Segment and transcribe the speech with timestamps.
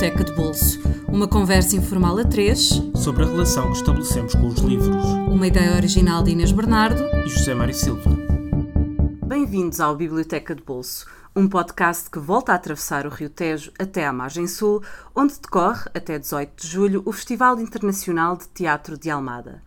[0.00, 0.80] Biblioteca de Bolso.
[1.08, 5.04] Uma conversa informal a três sobre a relação que estabelecemos com os livros.
[5.28, 8.10] Uma ideia original de Inês Bernardo e José Mário Silva.
[9.26, 11.06] Bem-vindos ao Biblioteca de Bolso,
[11.36, 14.82] um podcast que volta a atravessar o Rio Tejo até à margem sul,
[15.14, 19.62] onde decorre, até 18 de julho, o Festival Internacional de Teatro de Almada.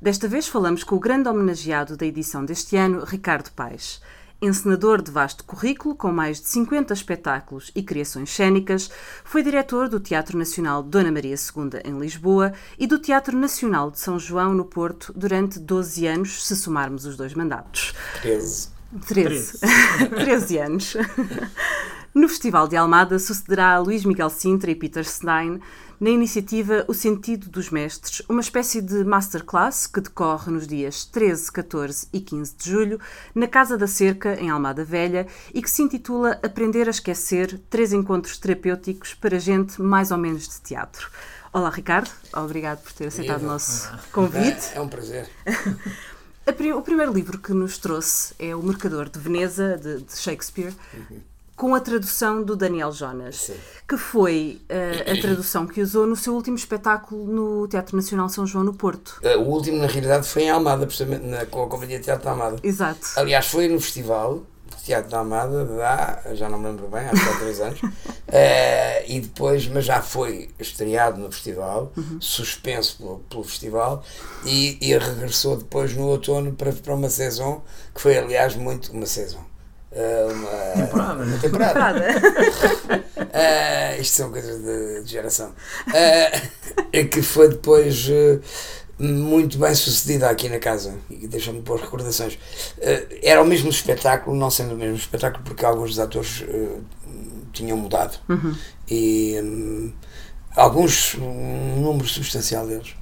[0.00, 4.00] Desta vez falamos com o grande homenageado da edição deste ano, Ricardo Paes.
[4.44, 8.90] Encenador de vasto currículo, com mais de 50 espetáculos e criações cênicas,
[9.24, 13.98] foi diretor do Teatro Nacional Dona Maria II em Lisboa e do Teatro Nacional de
[13.98, 17.94] São João no Porto durante 12 anos, se somarmos os dois mandatos.
[18.22, 18.68] 13.
[19.06, 19.58] 13.
[20.10, 20.96] 13 anos.
[22.14, 25.60] No Festival de Almada sucederá a Luís Miguel Sintra e Peter Stein
[26.00, 31.52] na iniciativa O Sentido dos Mestres, uma espécie de masterclass que decorre nos dias 13,
[31.52, 33.00] 14 e 15 de julho
[33.34, 37.92] na Casa da Cerca, em Almada Velha, e que se intitula Aprender a Esquecer Três
[37.92, 41.10] Encontros Terapêuticos para Gente Mais ou Menos de Teatro.
[41.52, 42.10] Olá, Ricardo.
[42.32, 44.72] Obrigado por ter aceitado o nosso convite.
[44.74, 45.28] É, é um prazer.
[46.76, 50.74] o primeiro livro que nos trouxe é O Mercador de Veneza, de, de Shakespeare.
[50.92, 53.56] Uhum com a tradução do Daniel Jonas, Sim.
[53.88, 58.46] que foi uh, a tradução que usou no seu último espetáculo no Teatro Nacional São
[58.46, 59.20] João no Porto.
[59.22, 62.24] Uh, o último, na realidade, foi em Almada, precisamente na, com a Companhia de Teatro
[62.24, 62.56] da Almada.
[62.62, 63.06] Exato.
[63.16, 64.42] Aliás, foi no festival
[64.84, 67.90] Teatro da Almada, há, já não me lembro bem, há 4 três anos, uh,
[69.06, 72.20] e depois, mas já foi estreado no festival, uhum.
[72.20, 74.04] suspenso pelo, pelo festival,
[74.44, 77.62] e, e, regressou depois no outono para, para uma saison,
[77.94, 79.42] que foi aliás muito uma saison
[80.30, 81.22] uma temporada.
[81.22, 82.00] Uma temporada.
[83.18, 85.52] uh, isto são coisas de, de geração.
[85.88, 88.40] Uh, que foi depois uh,
[88.98, 92.38] muito bem sucedida aqui na casa e deixa-me pôr recordações.
[93.22, 96.44] era o mesmo espetáculo, não sendo o mesmo espetáculo, porque alguns dos atores
[97.52, 98.54] tinham mudado uhum.
[98.90, 99.92] e um,
[100.56, 102.94] alguns, um número substancial deles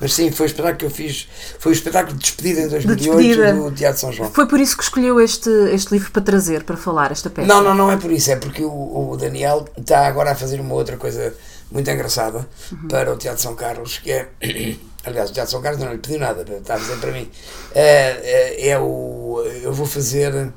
[0.00, 1.28] mas sim, foi o espetáculo que eu fiz,
[1.58, 3.52] foi o espetáculo de despedida em 2008 de despedida.
[3.52, 4.30] do Teatro São João.
[4.32, 7.46] Foi por isso que escolheu este, este livro para trazer, para falar esta peça?
[7.46, 10.60] Não, não, não é por isso, é porque o, o Daniel está agora a fazer
[10.60, 11.34] uma outra coisa
[11.70, 12.88] muito engraçada uhum.
[12.88, 14.28] para o Teatro São Carlos, que é.
[15.04, 17.30] Aliás, o Teatro São Carlos não lhe pediu nada, está a dizer para mim.
[17.72, 19.40] É, é, é o.
[19.62, 20.52] Eu vou fazer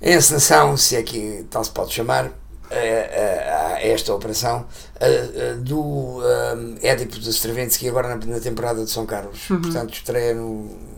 [0.00, 2.30] a encenação, se é que tal se pode chamar,
[2.70, 4.66] a, esta operação
[5.62, 6.20] do
[6.82, 9.48] Édipo de Stravinsky agora na, temporada de São Carlos.
[9.50, 9.60] Uhum.
[9.60, 10.96] Portanto, estreia no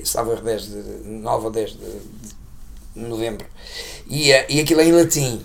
[0.00, 1.78] estava 10 de, 9 ou 10 de,
[2.94, 3.46] novembro.
[4.08, 5.44] E, e aquilo é em latim.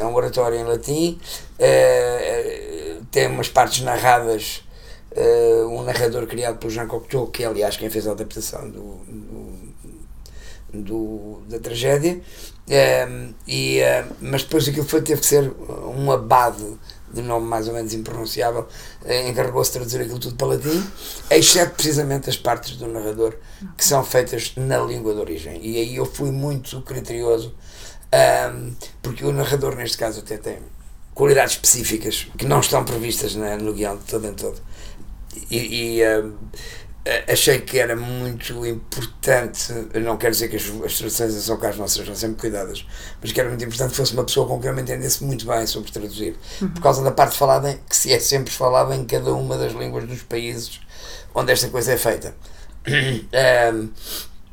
[0.00, 1.20] É um oratório em latim.
[1.58, 4.64] Uh, tem umas partes narradas.
[5.12, 9.00] Uh, um narrador criado por Jean Cocteau, que é aliás quem fez a adaptação do,
[9.08, 9.58] do,
[10.72, 12.20] do da tragédia,
[12.70, 15.52] um, e, uh, mas depois aquilo foi, teve que ser
[15.96, 16.64] um abade
[17.12, 18.68] de nome mais ou menos impronunciável,
[19.02, 20.86] uh, encarregou-se de traduzir aquilo tudo para latim,
[21.28, 23.34] exceto precisamente as partes do narrador
[23.76, 25.58] que são feitas na língua de origem.
[25.60, 27.52] E aí eu fui muito criterioso,
[28.54, 30.58] um, porque o narrador, neste caso, até tem
[31.12, 34.60] qualidades específicas que não estão previstas na, no guião de todo em todo.
[35.50, 36.32] E, e uh,
[37.26, 39.72] achei que era muito importante,
[40.02, 42.86] não quero dizer que as, as traduções em São Carlos não sejam sempre cuidadas,
[43.20, 45.46] mas que era muito importante que fosse uma pessoa com quem eu me entendesse muito
[45.46, 46.68] bem sobre traduzir, uhum.
[46.68, 50.06] por causa da parte falada, que se é sempre falada em cada uma das línguas
[50.06, 50.80] dos países
[51.34, 52.34] onde esta coisa é feita.
[52.86, 53.88] um,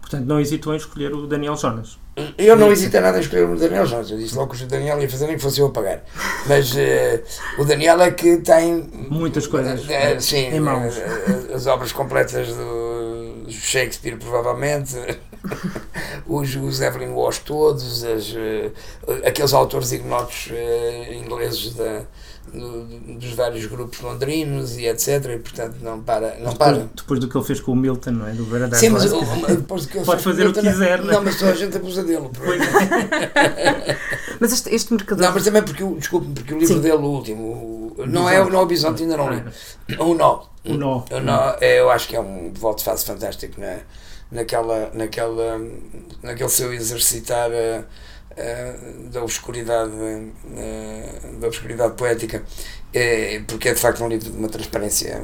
[0.08, 2.00] Portanto, não hesitou em escolher o Daniel Jonas.
[2.35, 4.09] Eu não hesitei nada em escolher o Daniel Jones.
[4.09, 6.03] Eu disse logo que o Daniel ia fazer nem que fosse eu a pagar.
[6.47, 8.89] Mas uh, o Daniel é que tem.
[9.09, 10.97] Muitas coisas uh, sim, em mãos.
[10.97, 14.95] Uh, as obras completas do Shakespeare, provavelmente.
[16.25, 18.03] os, os Evelyn Waugh todos.
[18.03, 18.34] As,
[19.23, 20.49] aqueles autores ignotos
[21.11, 22.01] ingleses da
[22.53, 25.25] dos vários grupos londrinos e etc.
[25.35, 26.38] E portanto não para.
[26.40, 26.90] Não depois, para.
[26.96, 28.31] depois do que ele fez com o Milton, não é?
[28.31, 31.09] Do Vera Sim, mas depois do que ele Pode fazer Milton, o que quiser, não,
[31.09, 31.14] é?
[31.14, 32.29] não mas toda a gente abusa dele.
[34.40, 35.26] mas este, este mercador.
[35.26, 36.82] Não, mas também porque, desculpe, porque o livro Sim.
[36.82, 39.44] dele, o último, não é o Nó Bisonte, ainda não li.
[39.99, 40.44] O Nó.
[40.66, 41.05] O Nó.
[41.11, 43.82] O nó é, eu acho que é um volte face fantástico, é?
[44.32, 45.61] Naquela, naquela,
[46.22, 47.49] naquele seu exercitar.
[47.49, 47.85] Uh,
[49.11, 54.49] da obscuridade uh, da obscuridade poética uh, porque é de facto um livro de uma
[54.49, 55.22] transparência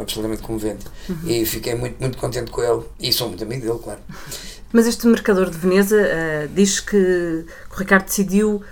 [0.00, 1.18] absolutamente comovente uhum.
[1.26, 4.00] e fiquei muito, muito contente com ele e sou muito amigo dele, claro
[4.72, 5.96] Mas este Mercador de Veneza
[6.54, 8.62] diz que o Ricardo decidiu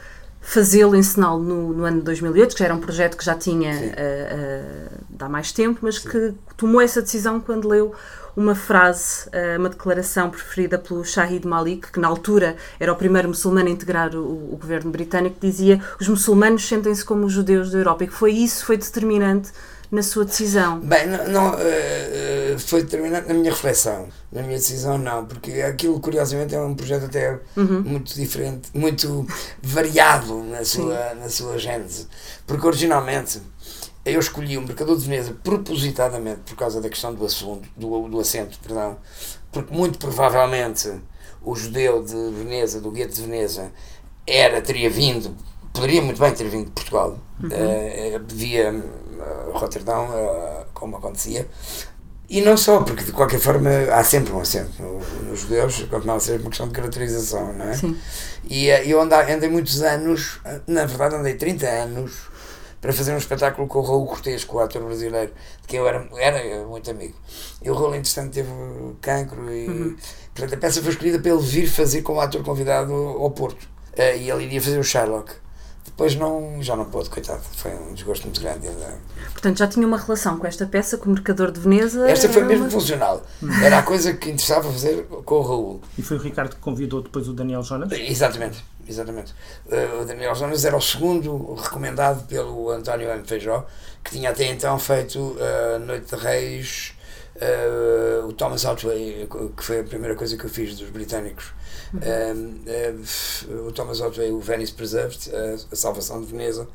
[0.45, 3.73] fazê-lo, ensiná-lo no, no, ano de 2008, que já era um projeto que já tinha
[3.73, 6.09] uh, uh, há mais tempo, mas Sim.
[6.11, 7.95] que tomou essa decisão quando leu
[8.37, 13.29] uma frase, uh, uma declaração preferida pelo Shahid Malik, que na altura era o primeiro
[13.29, 17.71] muçulmano a integrar o, o governo britânico, que dizia os muçulmanos sentem-se como os judeus
[17.71, 19.51] da Europa, e que foi isso, foi determinante
[19.91, 20.81] na sua decisão?
[20.81, 24.09] Bem, não, não uh, foi determinante na minha reflexão.
[24.33, 27.83] Na minha decisão, não, porque aquilo, curiosamente, é um projeto até uhum.
[27.83, 29.27] muito diferente, muito
[29.63, 32.09] variado na sua, na sua gênese.
[32.47, 33.41] Porque originalmente
[34.05, 38.21] eu escolhi o Mercador de Veneza propositadamente por causa da questão do assunto, do, do
[38.21, 38.99] assento, perdão,
[39.51, 40.93] porque muito provavelmente
[41.43, 43.71] o judeu de Veneza, do gueto de Veneza,
[44.27, 45.35] era, teria vindo,
[45.73, 47.49] poderia muito bem ter vindo de Portugal, uhum.
[47.49, 51.49] uh, via uh, Roterdão, uh, como acontecia,
[52.29, 54.83] e não só, porque de qualquer forma há sempre um acento
[55.29, 57.75] nos judeus, continua a ser uma questão de caracterização, não é?
[57.75, 57.97] Sim.
[58.49, 62.34] E eu andei, andei muitos anos, na verdade andei 30 anos,
[62.85, 65.33] para fazer um espetáculo com o Raul Cortês, com o ator brasileiro,
[65.63, 67.15] de quem eu era, era muito amigo.
[67.63, 68.51] E o Raul, entretanto, teve
[69.01, 69.67] cancro e.
[69.67, 69.97] Uhum.
[70.35, 73.63] Portanto, a peça foi escolhida para ele vir fazer como ator convidado ao Porto.
[73.97, 75.33] Uh, e ele iria fazer o Sherlock.
[75.95, 77.41] Depois não, já não pôde, coitado.
[77.57, 78.67] Foi um desgosto muito grande.
[78.67, 78.99] Ainda.
[79.33, 82.11] Portanto, já tinha uma relação com esta peça, com o Mercador de Veneza.
[82.11, 82.71] Esta foi mesmo uma...
[82.71, 83.23] funcional.
[83.63, 85.81] Era a coisa que interessava fazer com o Raul.
[85.97, 87.93] E foi o Ricardo que convidou depois o Daniel Jonas?
[87.93, 88.65] Exatamente.
[88.89, 89.33] Exatamente.
[89.67, 93.25] Uh, o Daniel Jonas era o segundo recomendado pelo António M.
[93.25, 93.65] Feijó,
[94.03, 96.93] que tinha até então feito uh, Noite de Reis,
[97.37, 101.53] uh, o Thomas Otway, que foi a primeira coisa que eu fiz dos britânicos.
[101.93, 103.69] Uhum.
[103.69, 105.31] o Thomas Otway, o Venice Preserved,
[105.71, 106.69] a Salvação de Veneza,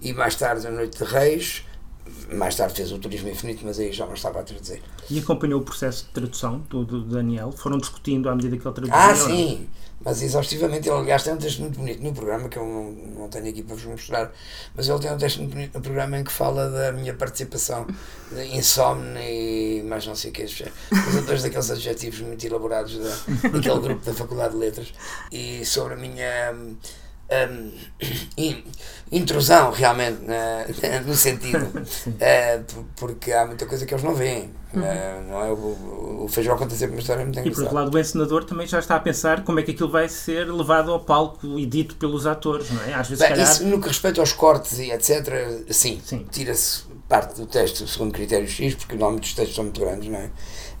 [0.00, 1.64] e mais tarde a Noite de Reis.
[2.32, 4.82] Mais tarde fez o Turismo Infinito, mas aí já não estava a traduzir.
[5.10, 7.52] E acompanhou o processo de tradução do, do Daniel?
[7.52, 8.96] Foram discutindo à medida que ele traduzia?
[8.96, 9.68] Ah, sim!
[10.04, 10.88] mas exaustivamente.
[10.88, 13.62] Ele, aliás, tem um texto muito bonito no programa, que eu não, não tenho aqui
[13.62, 14.32] para vos mostrar,
[14.74, 17.86] mas ele tem um texto muito bonito no programa em que fala da minha participação
[18.30, 23.48] de insomne e mais não sei o que, os dois daqueles adjetivos muito elaborados da,
[23.48, 24.92] daquele grupo da Faculdade de Letras,
[25.32, 26.54] e sobre a minha
[27.30, 27.72] um,
[29.10, 34.80] intrusão realmente na, no sentido uh, porque há muita coisa que eles não veem uhum.
[34.80, 35.50] uh, não é?
[35.50, 38.44] o, o feijão conta sempre uma história muito engraçada e por outro lado o encenador
[38.44, 41.66] também já está a pensar como é que aquilo vai ser levado ao palco e
[41.66, 42.94] dito pelos atores não é?
[42.94, 43.50] Às vezes, Bem, calhar...
[43.50, 46.26] isso no que respeita aos cortes e etc sim, sim.
[46.30, 50.18] tira-se parte do texto segundo critério X porque normalmente os textos são muito grandes não
[50.18, 50.30] é?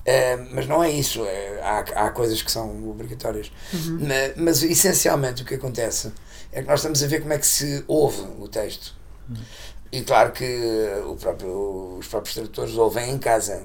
[0.06, 3.50] Uh, mas não é isso, é, há, há coisas que são obrigatórias.
[3.74, 3.98] Uhum.
[4.02, 6.12] Mas, mas, essencialmente o que acontece
[6.52, 8.94] é que nós estamos a ver como é que se ouve o texto.
[9.28, 9.36] Uhum.
[9.92, 10.44] E claro que
[11.20, 13.62] próprio, os próprios tradutores ouvem em casa.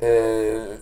[0.00, 0.78] Uh,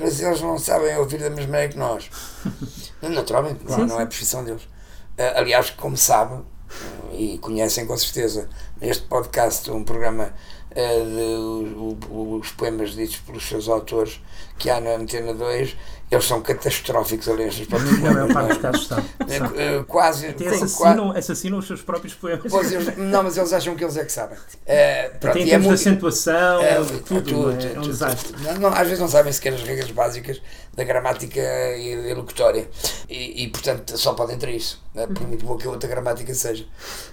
[0.00, 2.10] mas eles não sabem ouvir da mesma maneira que nós.
[3.00, 4.62] Naturalmente, não, sim, não é profissão deles.
[4.62, 6.44] Uh, aliás, como sabem,
[7.12, 8.48] e conhecem com certeza,
[8.80, 10.34] neste podcast, um programa
[10.72, 14.20] uh, de, os poemas ditos pelos seus autores
[14.58, 15.76] que há na Antena 2,
[16.10, 18.16] eles são catastróficos ali nestes próprios poemas.
[18.16, 19.10] A maior parte dos casos.
[19.10, 20.26] Uh, quase.
[20.28, 22.46] Até assassinam, assassinam os seus próprios poemas.
[22.48, 24.38] Pois, eles, não, mas eles acham que eles é que sabem.
[24.38, 28.36] Uh, pronto, Tem é muito, de acentuação, é, tudo, tudo, é, tudo, um desastre.
[28.40, 30.40] Não, não, às vezes não sabem sequer as regras básicas
[30.74, 31.40] da gramática
[31.76, 32.68] e da locutória.
[33.08, 35.06] E, e, portanto, só podem ter isso, né?
[35.08, 36.64] por muito boa que a outra gramática seja.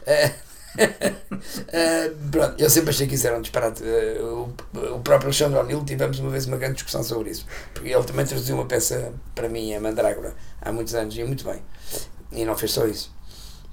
[0.02, 3.84] Uh, uh, pronto, eu sempre achei que isso era um disparate.
[3.84, 7.46] Uh, o, o, próprio Alexandre O'Neill tivemos uma vez uma grande discussão sobre isso.
[7.74, 11.44] Porque ele também traduziu uma peça para mim, a Mandrágora, há muitos anos, e muito
[11.46, 11.62] bem.
[12.32, 13.14] E não fez só isso.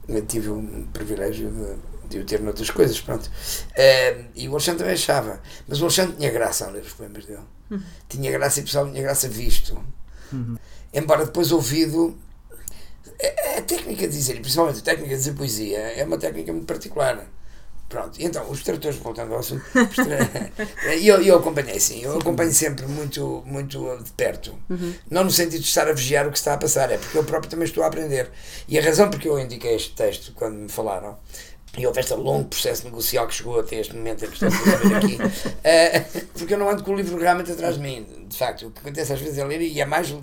[0.09, 3.27] Eu tive o um privilégio de, de o ter noutras coisas, pronto.
[3.27, 5.41] Uh, e o Alexandre também achava.
[5.67, 7.41] Mas o Alexandre tinha graça a ler os poemas dele.
[7.71, 7.83] Uhum.
[8.09, 9.79] Tinha graça e pessoal tinha graça visto.
[10.33, 10.57] Uhum.
[10.93, 12.19] Embora depois ouvido
[13.59, 17.27] a técnica de dizer, principalmente a técnica de dizer poesia, é uma técnica muito particular.
[17.91, 19.65] Pronto, então, os tradutores, voltando ao assunto,
[21.03, 24.57] eu, eu acompanhei, sim, eu acompanho sempre muito, muito de perto.
[24.71, 24.95] Uhum.
[25.11, 27.25] Não no sentido de estar a vigiar o que está a passar, é porque eu
[27.25, 28.31] próprio também estou a aprender.
[28.69, 31.19] E a razão porque eu indiquei este texto, quando me falaram,
[31.77, 34.77] e houve este longo processo negocial que chegou até este momento em que estamos a
[34.77, 38.07] ver aqui, uh, porque eu não ando com o livro realmente atrás de mim.
[38.29, 40.15] De facto, o que acontece às vezes é ler e é mais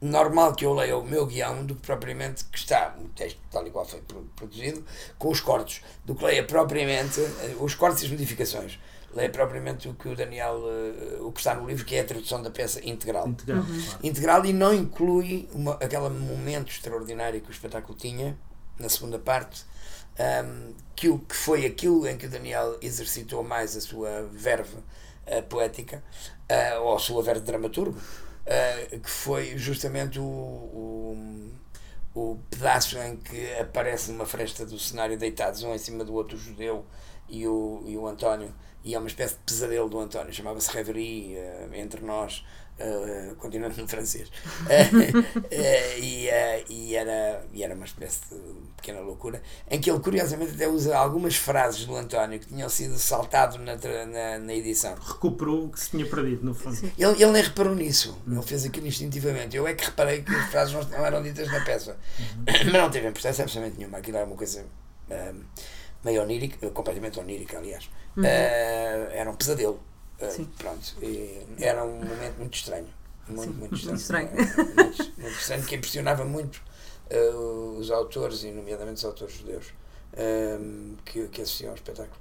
[0.00, 3.66] normal que eu leia o meu guião do que propriamente que está, o texto tal
[3.66, 4.02] e qual foi
[4.36, 4.84] produzido,
[5.18, 8.78] com os cortes, do que leia propriamente eh, os cortes e as modificações.
[9.12, 12.04] Leia propriamente o que o Daniel, uh, o que está no livro, que é a
[12.04, 13.26] tradução da peça integral.
[13.26, 13.82] Integral, uhum.
[14.02, 18.38] integral e não inclui uma, aquele momento extraordinário que o espetáculo tinha,
[18.78, 19.64] na segunda parte,
[20.18, 24.28] um, ehm, que, o, que foi aquilo em que o Daniel exercitou mais a sua
[24.30, 26.04] verve uh, poética,
[26.50, 27.98] uh, ou a sua verve dramaturgo,
[28.48, 31.50] uh, que foi justamente o, o,
[32.14, 36.36] o pedaço em que aparece numa fresta do cenário deitados um em cima do outro,
[36.36, 36.84] o judeu
[37.28, 41.36] e o, e o António, e é uma espécie de pesadelo do António, chamava-se Reverie,
[41.36, 42.44] uh, entre nós,
[42.80, 44.28] uh, continuando no francês.
[44.28, 45.48] Uh,
[46.00, 46.28] e,
[46.68, 48.36] e, era, e era uma espécie de
[48.76, 52.98] pequena loucura, em que ele curiosamente até usa algumas frases do António que tinham sido
[52.98, 54.94] saltado na, na, na edição.
[54.94, 56.78] Recuperou o que se tinha perdido, no fundo.
[56.96, 59.56] Ele, ele nem reparou nisso, ele fez aquilo instintivamente.
[59.56, 62.44] Eu é que reparei que as frases não eram ditas na peça, uhum.
[62.64, 63.98] mas não teve importância absolutamente nenhuma.
[63.98, 64.64] Aquilo era uma coisa.
[65.10, 65.42] Um,
[66.04, 67.90] meio onírica, completamente onírica, aliás.
[68.16, 68.22] Uhum.
[68.22, 69.80] Uh, era um pesadelo.
[70.20, 70.96] Uh, pronto.
[71.58, 72.88] Era um momento muito estranho.
[73.28, 74.30] Muito, muito estranho.
[74.30, 74.74] Muito estranho.
[74.74, 76.60] muito, muito estranho, que impressionava muito
[77.10, 79.66] uh, os autores, e nomeadamente os autores judeus,
[81.04, 82.16] que, que assistiam ao espetáculo.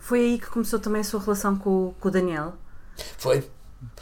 [0.00, 2.54] Foi aí que começou também a sua relação com, com o Daniel?
[3.16, 3.48] Foi.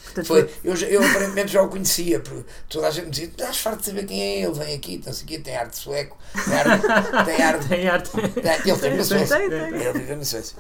[0.05, 3.59] Portanto, foi, eu, eu aparentemente já o conhecia, porque toda a gente me dizia: estás
[3.59, 6.19] farto de saber quem é ele, vem aqui, não sei o quê, tem arte sueco,
[6.45, 7.25] tem arte.
[7.25, 8.11] Tem arte, tem arte.
[8.11, 9.37] Tem, ele tem na Suécia.
[9.37, 10.57] Ele vive na Suécia.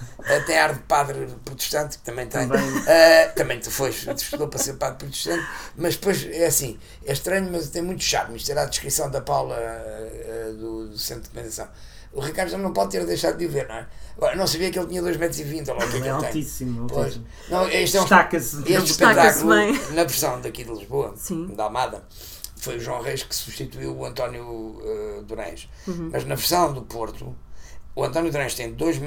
[0.46, 2.48] Tem arte de padre protestante, que também tem.
[2.48, 5.46] Também, uh, também tu foste, estudou para ser padre protestante,
[5.76, 8.36] mas depois é assim: é estranho, mas tem muito charme.
[8.36, 11.68] Isto era a descrição da Paula uh, do, do Centro de Meditação.
[12.12, 13.86] O Ricardo já não pode ter deixado de o ver, não é?
[14.16, 16.10] Agora, não sabia que ele tinha 2,20 metros, olha lá o que é que é
[16.10, 16.96] ele altíssimo, tem.
[16.96, 17.20] Pois.
[17.48, 18.56] Não, este é um, Destaca-se.
[18.72, 19.54] Este espetáculo,
[19.94, 21.46] na versão daqui de Lisboa, Sim.
[21.54, 22.04] da Amada,
[22.56, 25.68] foi o João Reis que substituiu o António uh, Durães.
[25.86, 26.10] Uhum.
[26.12, 27.34] Mas na versão do Porto,
[27.94, 28.98] o António Durães tem 2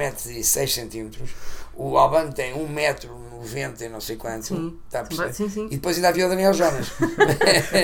[1.74, 4.46] metros 6 centímetros, o Albano tem 1 metro 90 e não sei quanto.
[4.46, 4.78] Sim.
[4.86, 5.66] Está a sim, sim.
[5.66, 6.90] E depois ainda havia o Daniel Jonas.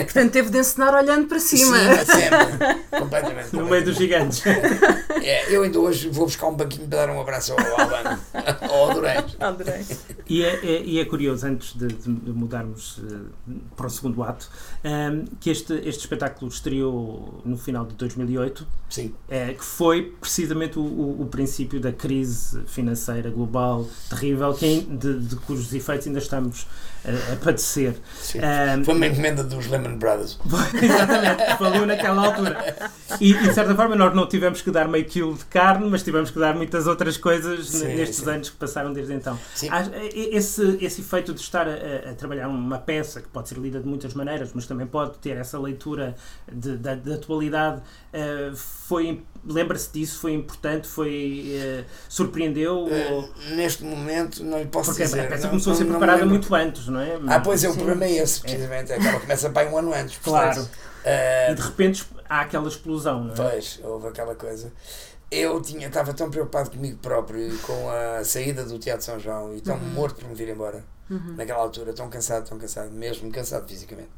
[0.06, 1.78] Portanto, teve de ensinar olhando para cima.
[1.78, 2.76] Sim, sempre.
[3.00, 3.56] completamente.
[3.56, 4.42] No meio dos gigantes.
[5.22, 8.20] É, eu ainda hoje vou buscar um banquinho para dar um abraço ao Albano.
[8.70, 9.18] ao Adorei.
[9.40, 9.86] Adorei.
[10.30, 13.26] E é, é, e é curioso, antes de, de mudarmos uh,
[13.76, 14.48] para o segundo ato,
[14.84, 18.68] um, ehm, que este, este espetáculo estreou no final de 2008.
[18.90, 19.14] Sim.
[19.28, 25.20] É, que foi precisamente o, o, o princípio da crise financeira global terrível que, de,
[25.20, 26.68] de cujos efeitos ainda estamos
[27.06, 27.96] a, a padecer.
[28.36, 30.40] Um, Foi uma encomenda dos Lehman Brothers.
[30.82, 32.92] Exatamente, faliu naquela altura.
[33.20, 36.30] E, de certa forma nós não tivemos que dar meio quilo de carne, mas tivemos
[36.32, 38.30] que dar muitas outras coisas sim, nestes sim.
[38.30, 39.38] anos que passaram desde então.
[40.14, 43.88] Esse, esse efeito de estar a, a, trabalhar uma peça que pode ser lida de
[43.88, 46.16] muitas maneiras, mas também pode ter essa leitura
[46.52, 47.82] da atualidade,
[48.14, 50.20] uh, foi lembra-se disso?
[50.20, 50.88] Foi importante?
[50.88, 52.86] Foi uh, surpreendeu?
[52.86, 53.30] Uh, ou...
[53.56, 55.22] Neste momento não lhe posso Porque dizer.
[55.22, 57.20] a peça começou a ser preparada muito antes, não é?
[57.28, 58.92] Ah, pois é, o problema é esse, precisamente.
[58.92, 58.96] É.
[58.96, 60.18] Ela começa bem um ano antes.
[60.18, 60.62] Claro.
[60.62, 63.36] Uh, e de repente há aquela explosão, não é?
[63.36, 64.72] Pois, houve aquela coisa.
[65.32, 69.56] Eu tinha, estava tão preocupado comigo próprio e com a saída do Teatro São João
[69.56, 69.90] e tão uhum.
[69.90, 71.36] morto por me vir embora uhum.
[71.38, 74.10] naquela altura, tão cansado, tão cansado, mesmo cansado fisicamente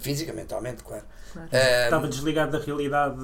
[0.00, 1.02] Fisicamente, mentalmente, claro.
[1.32, 1.48] claro.
[1.52, 3.16] Um, estava desligado da realidade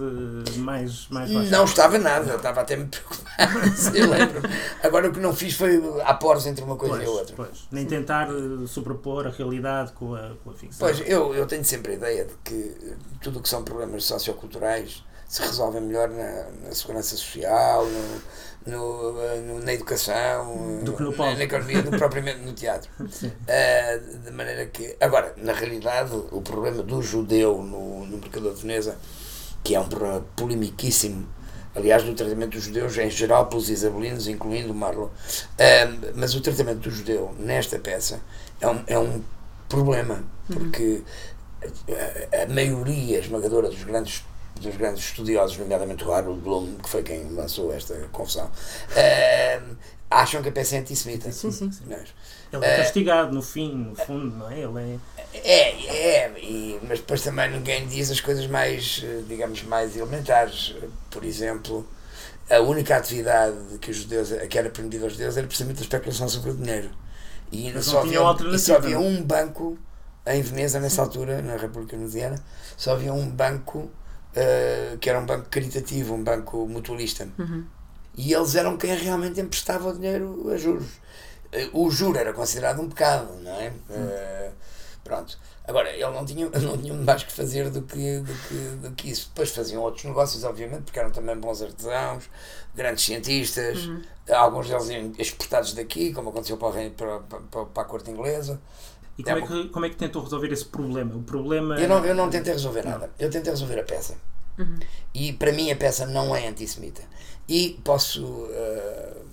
[0.57, 1.51] mais, mais baixa.
[1.51, 3.59] Não estava nada, estava até me preocupado,
[3.93, 4.43] lembro.
[4.83, 7.37] Agora o que não fiz foi há poros entre uma coisa pois, e outra.
[7.37, 7.69] Pois.
[7.71, 10.89] Nem tentar eh, sobrepor a realidade com a, com a ficção.
[10.89, 15.05] Pois, eu, eu tenho sempre a ideia de que tudo o que são problemas socioculturais
[15.29, 18.23] se resolvem melhor na, na segurança social, no,
[18.69, 22.91] no, no, na educação, na, na economia, do propriamente no teatro.
[23.49, 24.95] Uh, de maneira que.
[25.01, 28.97] Agora, na realidade, o problema do judeu no, no Mercador de Veneza,
[29.65, 31.27] que é um problema polemiquíssimo,
[31.75, 35.11] aliás, do tratamento dos judeus em geral pelos isabelinos, incluindo o Marlon, uh,
[36.15, 38.21] mas o tratamento do judeu nesta peça
[38.61, 39.23] é um, é um
[39.69, 40.23] problema,
[40.53, 41.03] porque
[41.63, 44.25] a, a maioria esmagadora dos grandes
[44.59, 49.77] dos grandes estudiosos, nomeadamente o Harold Bloom, que foi quem lançou esta confusão, uh,
[50.11, 51.31] acham que a peça é antissemita.
[51.33, 51.71] Sim, sim.
[52.53, 54.61] Ele é castigado no fim, no fundo, não é?
[54.61, 55.01] Ele
[55.35, 55.39] é.
[55.39, 60.75] É, é e, mas depois também ninguém diz as coisas mais, digamos, mais elementares.
[61.11, 61.87] Por exemplo,
[62.49, 66.29] a única atividade que os judeus, que era permitida aos judeus era precisamente a especulação
[66.29, 66.91] sobre o dinheiro.
[67.53, 68.21] E só havia,
[68.55, 69.79] e só havia um banco
[70.27, 72.43] em Veneza, nessa altura, na República Veneziana,
[72.77, 73.91] só havia um banco
[74.33, 77.29] uh, que era um banco caritativo, um banco mutualista.
[77.39, 77.65] Uhum.
[78.17, 80.89] E eles eram quem realmente emprestava o dinheiro a juros.
[81.73, 83.69] Uh, o juro era considerado um pecado, não é?
[83.69, 84.53] Uh,
[85.05, 85.39] pronto.
[85.67, 89.11] Agora, ele não tinha, não tinha mais que fazer do que, do, que, do que
[89.11, 89.29] isso.
[89.29, 92.25] Depois faziam outros negócios, obviamente, porque eram também bons artesãos,
[92.75, 94.03] grandes cientistas, uhum.
[94.33, 98.61] alguns deles exportados daqui, como aconteceu para, para, para, para a corte inglesa.
[99.19, 101.15] E como é, que, como é que tentou resolver esse problema?
[101.17, 101.79] O problema.
[101.79, 103.11] Eu não, eu não tentei resolver nada.
[103.19, 104.17] Eu tentei resolver a peça.
[104.57, 104.79] Uhum.
[105.13, 107.03] E para mim a peça não é antissemita.
[107.49, 108.25] E posso.
[108.25, 109.29] Uh,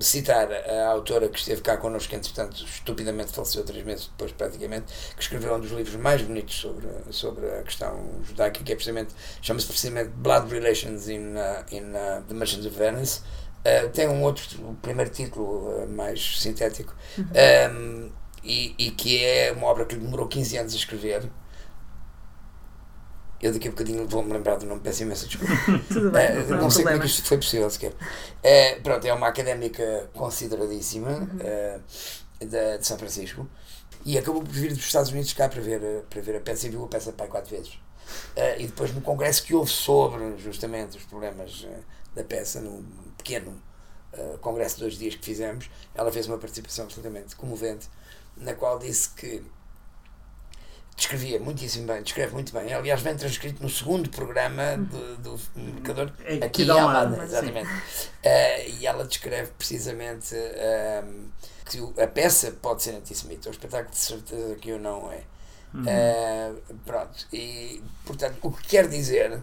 [0.00, 4.92] citar a autora que esteve cá connosco, que entretanto estupidamente faleceu três meses depois, praticamente,
[5.14, 9.14] que escreveu um dos livros mais bonitos sobre, sobre a questão judaica, que é precisamente,
[9.40, 13.22] chama-se precisamente Blood Relations in, uh, in uh, The Merchants of Venice.
[13.64, 17.24] Uh, tem um outro, o primeiro título uh, mais sintético, uhum.
[17.72, 21.30] um, e, e que é uma obra que demorou 15 anos a escrever
[23.44, 25.52] eu daqui a bocadinho vou-me lembrar do nome, peço imensa desculpa.
[25.92, 27.92] Tudo bem, uh, não, não sei como é que isto foi possível sequer.
[27.92, 31.26] Uh, pronto, é uma académica consideradíssima uhum.
[31.26, 33.46] uh, de, São Francisco
[34.02, 36.70] e acabou por vir dos Estados Unidos cá para ver, para ver a peça e
[36.70, 37.78] viu a peça pai quatro vezes.
[38.58, 41.66] e depois no congresso que houve sobre justamente os problemas
[42.14, 42.84] da peça, num
[43.16, 43.62] pequeno
[44.40, 47.88] congresso de dois dias que fizemos, ela fez uma participação absolutamente comovente,
[48.36, 49.42] na qual disse que
[50.96, 52.72] descrevia muitíssimo bem, descreve muito bem.
[52.72, 57.68] Aliás, vem transcrito no segundo programa do, do Mercador, é, aqui em Almada, exatamente.
[57.68, 61.30] Uh, e ela descreve precisamente uh,
[61.66, 65.22] que a peça pode ser antissemita, o espetáculo de certeza que o não é.
[65.74, 65.82] Uhum.
[65.82, 69.40] Uh, pronto, e portanto, o que quer dizer.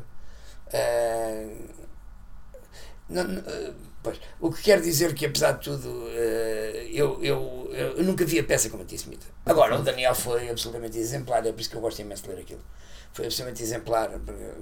[3.12, 3.44] Não,
[4.04, 6.12] Pois, o que quer dizer que, apesar de tudo, uh,
[6.92, 9.28] eu, eu, eu, nunca vi a peça como antissemita.
[9.46, 12.42] Agora, o Daniel foi absolutamente exemplar, é por isso que eu gosto imenso de ler
[12.42, 12.62] aquilo.
[13.14, 14.10] Foi absolutamente exemplar,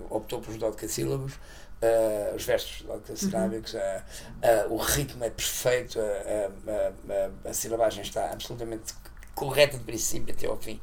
[0.09, 3.79] optou pelos dodecassílabos, uh, os versos dodecassilábicos, uhum.
[3.79, 8.93] uh, uh, o ritmo é perfeito, a, a, a, silabagem está absolutamente
[9.33, 10.81] correta de princípio até ao fim.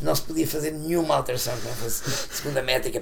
[0.00, 3.00] Não se podia fazer nenhuma alteração que não fosse segunda métrica.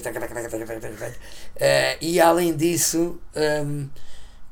[2.01, 3.21] e além disso.
[3.35, 3.89] Um,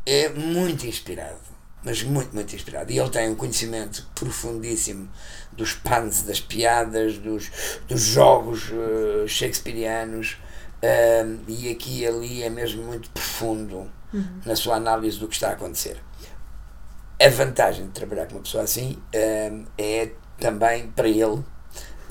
[0.05, 1.39] é muito inspirado,
[1.85, 2.91] mas muito, muito inspirado.
[2.91, 5.09] E ele tem um conhecimento profundíssimo
[5.53, 7.51] dos puns, das piadas, dos,
[7.89, 10.39] dos jogos uh, shakespearianos,
[10.83, 14.41] uh, e aqui e ali é mesmo muito profundo uhum.
[14.45, 16.03] na sua análise do que está a acontecer.
[17.21, 21.45] A vantagem de trabalhar com uma pessoa assim uh, é também para ele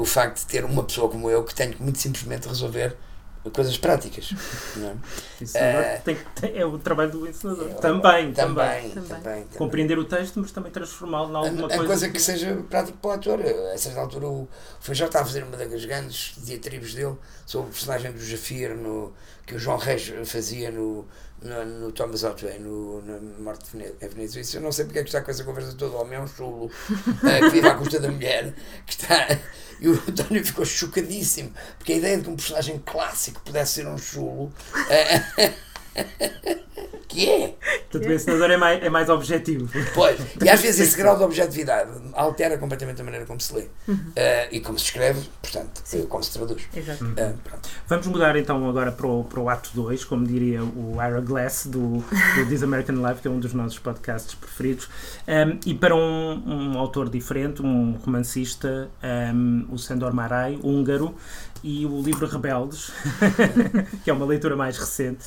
[0.02, 2.98] o facto de ter uma pessoa como eu que tenho que muito simplesmente resolver
[3.54, 4.32] coisas práticas.
[4.76, 4.94] Não é?
[6.00, 7.70] Uh, tem, tem, é o trabalho do ensinador.
[7.70, 11.84] É, também, também, também, também, Compreender o texto, mas também transformá-lo em alguma a, coisa.
[11.84, 13.40] A coisa que, que seja prático para o ator.
[13.74, 14.48] A certa altura, o
[14.80, 17.16] Feijó está a fazer uma das grandes diatribos dele
[17.46, 19.14] sobre o personagem do Jafir no,
[19.46, 21.06] que o João Reis fazia no,
[21.42, 24.40] no, no Thomas Otway, no, no Morte de Veneza.
[24.40, 25.96] Isso eu não sei porque é que está com essa conversa toda.
[25.96, 26.72] O homem é um chulo uh,
[27.42, 28.54] que vive à custa da mulher,
[28.86, 29.28] que está
[29.82, 33.88] e o António ficou chocadíssimo, porque a ideia de que um personagem clássico pudesse ser
[33.88, 34.54] um chulo.
[35.96, 36.58] Eh,
[37.12, 37.56] que é?
[37.90, 39.70] Portanto, o ensinador é mais, é mais objetivo.
[39.94, 43.68] Pois, e às vezes esse grau de objetividade altera completamente a maneira como se lê
[43.88, 43.96] uhum.
[43.96, 46.06] uh, e como se escreve, portanto, Sim.
[46.06, 46.64] como se traduz.
[46.74, 47.04] Exato.
[47.04, 47.34] Uh,
[47.88, 51.66] Vamos mudar então agora para o, para o ato 2, como diria o Ira Glass
[51.66, 54.88] do, do This American Life, que é um dos nossos podcasts preferidos,
[55.28, 58.90] um, e para um, um autor diferente, um romancista,
[59.34, 61.14] um, o Sandor Marai, húngaro,
[61.64, 62.92] e o livro Rebeldes,
[64.04, 65.24] que é uma leitura mais recente.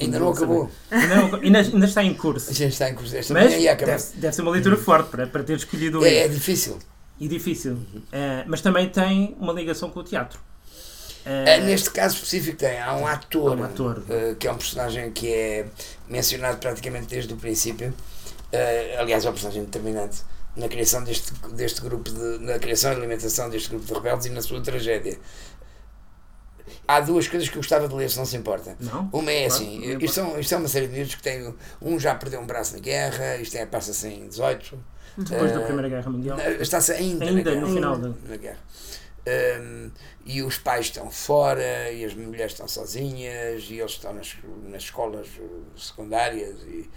[0.00, 0.70] Ainda não acabou.
[0.90, 2.52] Ainda, ainda, ainda, está em curso.
[2.54, 3.16] Já está em curso.
[3.16, 3.76] Esta Mas deve,
[4.14, 6.78] deve, ser uma leitura forte para, para ter escolhido o é, É difícil.
[7.18, 7.72] E difícil.
[7.72, 7.98] Uhum.
[7.98, 10.38] Uh, mas também tem uma ligação com o teatro.
[11.26, 13.98] Uh, neste caso específico tem, há um ator, um ator.
[13.98, 15.66] Uh, que é um personagem que é
[16.08, 17.92] mencionado praticamente desde o princípio.
[18.98, 20.22] aliás, é um personagem determinante
[20.56, 24.30] na criação deste, deste grupo de, na criação e alimentação deste grupo de rebeldes e
[24.30, 25.18] na sua tragédia
[26.86, 28.76] há duas coisas que eu gostava de ler, se não se importa.
[28.80, 29.08] Não?
[29.12, 31.54] Uma é assim: claro, isto, são, isto é uma série de livros que tem.
[31.80, 34.78] Um já perdeu um braço na guerra, isto é, passa-se em 18.
[35.18, 36.38] Depois uh, da Primeira Guerra Mundial?
[36.60, 38.58] Está-se ainda, ainda guerra, no final da na guerra.
[39.60, 39.90] Um,
[40.24, 44.36] e os pais estão fora, e as mulheres estão sozinhas, e eles estão nas,
[44.68, 45.28] nas escolas
[45.76, 46.90] secundárias e,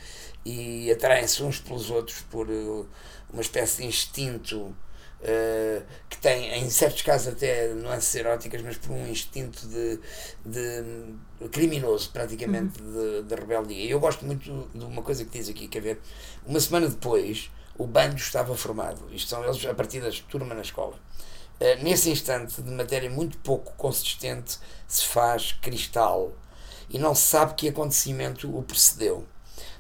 [0.46, 2.88] e atraem-se uns pelos outros por uh,
[3.32, 4.76] uma espécie de instinto
[5.22, 10.00] Uh, que tem, em certos casos, até nuances eróticas, mas por um instinto de,
[10.44, 13.22] de criminoso, praticamente, uhum.
[13.22, 13.88] de, de, rebeldia.
[13.88, 16.02] Eu gosto muito de uma coisa que diz aqui, quer ver?
[16.44, 19.14] Uma semana depois, o bando estava formado.
[19.14, 20.96] Isto são eles a partir da turma na escola.
[21.60, 24.58] Uh, nesse instante, de matéria muito pouco consistente,
[24.88, 26.34] se faz cristal
[26.90, 29.28] e não se sabe que acontecimento o precedeu.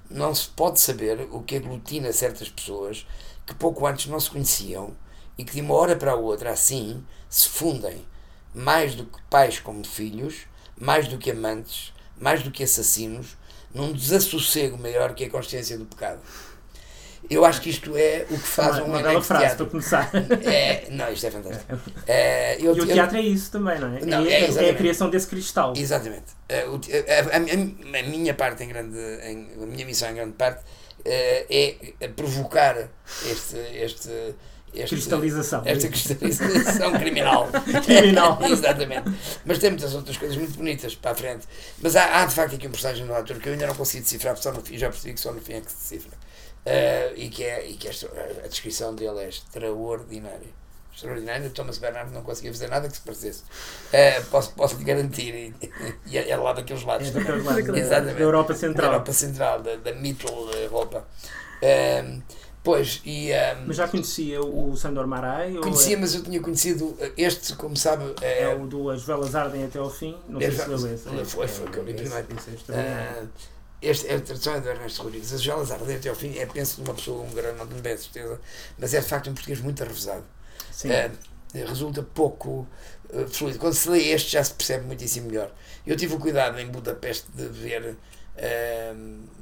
[0.07, 3.07] Não se pode saber o que aglutina certas pessoas
[3.47, 4.95] que pouco antes não se conheciam
[5.41, 8.05] e que de uma hora para a outra, assim, se fundem,
[8.53, 10.41] mais do que pais como filhos,
[10.79, 13.35] mais do que amantes, mais do que assassinos,
[13.73, 16.19] num desassossego maior que a consciência do pecado.
[17.27, 20.11] Eu acho que isto é o que faz uma, um uma bela frase para começar.
[20.45, 21.79] É, não, isto é fantástico.
[22.05, 24.05] É, eu, e o teatro eu, é isso também, não é?
[24.05, 25.73] Não, é, é, é, a criação desse cristal.
[25.75, 26.33] Exatamente.
[26.49, 30.63] A, a, a, a minha parte em grande, a minha missão em grande parte
[31.03, 32.77] é provocar
[33.25, 34.35] este, este
[34.73, 35.61] este, cristalização.
[35.65, 37.49] Esta cristalização criminal.
[37.85, 38.39] criminal.
[38.49, 39.11] Exatamente.
[39.45, 41.47] Mas tem muitas outras coisas muito bonitas para a frente.
[41.81, 44.03] Mas há, há de facto aqui um personagem no ator que eu ainda não consigo
[44.03, 46.17] decifrar, só no fim, já percebi que só no fim é que se decifra.
[46.63, 48.07] Uh, e que, é, e que esta,
[48.43, 50.61] a descrição dele é extraordinária.
[50.93, 51.49] Extraordinária.
[51.49, 53.41] Thomas Bernard não conseguia fazer nada que se parecesse.
[53.41, 55.33] Uh, posso, posso lhe garantir.
[55.33, 55.55] E,
[56.05, 57.07] e é, é lá daqueles lados.
[57.07, 57.67] É daqueles lados.
[57.75, 58.15] Exatamente.
[58.15, 58.87] Da Europa Central.
[58.89, 61.07] Da Europa Central, da, da Mittel Europa.
[61.63, 62.21] Uh,
[62.63, 63.31] Pois, e.
[63.31, 65.53] Um, mas já conhecia o Sandor Marai?
[65.55, 65.99] Conhecia, é...
[65.99, 68.03] mas eu tinha conhecido este, como sabe.
[68.21, 70.15] É, é o do As Velas Ardem até ao Fim.
[70.29, 71.25] Não sei se leu esse.
[71.25, 72.27] Foi, foi, que eu li primeiro.
[73.81, 75.33] Este é a tradução é do Ernesto Rodrigues.
[75.33, 77.97] As Velas Ardem até ao Fim é, penso, de uma pessoa húngara, não tenho bem
[77.97, 78.39] certeza,
[78.77, 80.23] mas é de facto um português muito arrevesado.
[80.85, 82.67] Uh, resulta pouco
[83.09, 83.57] uh, fluido.
[83.57, 85.51] Quando se lê este, já se percebe muitíssimo melhor.
[85.85, 87.97] Eu tive o cuidado em Budapeste de ver.
[88.37, 89.40] Uh,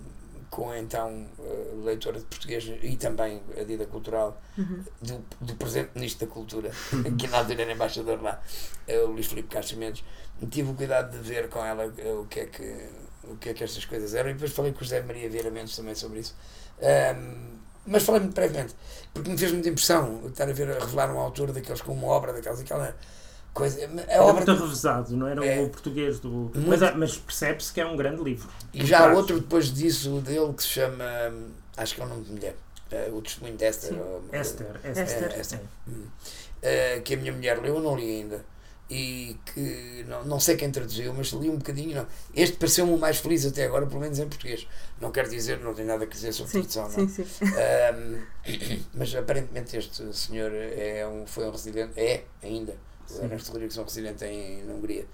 [0.49, 4.83] com então uh, leitora de português e também a Dida Cultural uhum.
[5.01, 6.71] do, do presente Ministro da Cultura,
[7.17, 8.41] que na altura era embaixador lá,
[8.87, 10.03] uh, o Luís Filipe Castro Mendes,
[10.49, 12.89] tive o cuidado de ver com ela uh, o, que é que,
[13.23, 15.51] o que é que estas coisas eram e depois falei com o José Maria Vieira
[15.51, 16.35] Mendes também sobre isso.
[16.79, 18.75] Um, mas falei muito brevemente,
[19.13, 22.07] porque me fez muita impressão estar a ver a revelar um autor daqueles com uma
[22.07, 22.95] obra daquelas, aquela
[23.59, 23.79] coisa.
[23.79, 26.29] A era obra muito revezado, não era é, o português do.
[26.29, 28.49] Muito, mas, mas percebe-se que é um grande livro.
[28.73, 31.05] E já há outro depois disso dele que se chama.
[31.77, 32.55] Acho que é o nome de mulher.
[32.91, 33.93] Uh, o testemunho de Esther.
[33.93, 35.07] Ou, Esther, Esther.
[35.07, 35.39] Esther.
[35.39, 35.59] Esther.
[35.59, 38.43] Uh, que a minha mulher leu, eu não li ainda.
[38.89, 41.95] E que não, não sei quem traduziu, mas li um bocadinho.
[41.95, 42.07] Não.
[42.33, 44.67] Este pareceu-me o mais feliz até agora, pelo menos em português.
[44.99, 47.07] Não quero dizer, não tenho nada a dizer sobre sim, tradução, não.
[47.07, 47.45] Sim, sim.
[47.45, 52.75] Um, mas aparentemente este senhor é um, foi um residente, é ainda
[53.21, 55.05] Ernesto Rodrigues é um residente em, na Hungria.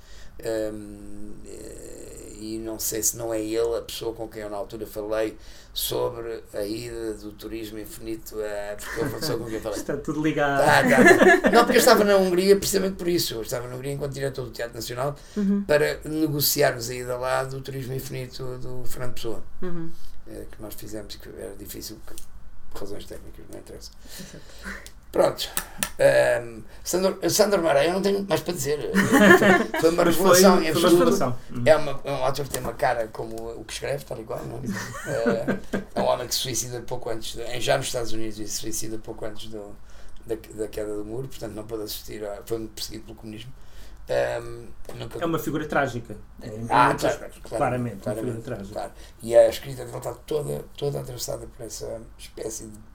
[0.44, 4.58] Um, eh, e não sei se não é ele a pessoa com quem eu na
[4.58, 5.38] altura falei
[5.74, 9.80] sobre a ida do turismo infinito a, porque eu pessoa com quem falei.
[9.80, 10.64] Está tudo ligado.
[10.64, 11.50] Tá, tá.
[11.52, 13.36] Não, porque eu estava na Hungria precisamente por isso.
[13.36, 15.64] Eu estava na Hungria enquanto diretor do Teatro Nacional uhum.
[15.64, 19.44] para negociarmos a ida lá do turismo infinito do Fernando Pessoa.
[19.62, 19.92] Uhum.
[20.28, 22.16] É, que nós fizemos e que era difícil por
[22.80, 23.92] razões técnicas, não interessa.
[24.20, 24.46] Exato.
[25.16, 25.50] Pronto.
[25.98, 28.92] Um, Sandor, Sandor Maray, eu não tenho mais para dizer.
[29.80, 31.38] Foi uma revelação em absoluto.
[31.66, 34.42] É, uma, é um ator que tem uma cara como o que escreve, tal igual.
[34.44, 34.58] Não?
[34.58, 38.46] Uh, é um homem que se suicida pouco antes, de, já nos Estados Unidos, e
[38.46, 39.74] se suicida pouco antes do,
[40.26, 43.54] da, da queda do muro, portanto não pôde assistir, a, foi perseguido pelo comunismo.
[44.10, 44.68] Um,
[45.00, 45.24] nunca...
[45.24, 46.18] É uma figura trágica.
[46.42, 48.74] É, ah, claro, claramente, claramente, claramente, uma figura trágica.
[48.74, 48.92] Claro.
[49.24, 52.95] E a escrita dele está toda, toda atravessada por essa espécie de